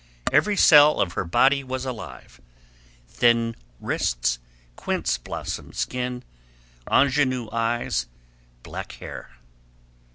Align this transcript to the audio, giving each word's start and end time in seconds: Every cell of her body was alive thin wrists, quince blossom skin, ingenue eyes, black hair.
Every 0.31 0.55
cell 0.57 0.99
of 0.99 1.13
her 1.13 1.23
body 1.25 1.63
was 1.63 1.85
alive 1.85 2.41
thin 3.07 3.55
wrists, 3.79 4.39
quince 4.75 5.19
blossom 5.19 5.73
skin, 5.73 6.23
ingenue 6.87 7.49
eyes, 7.51 8.07
black 8.63 8.93
hair. 8.93 9.29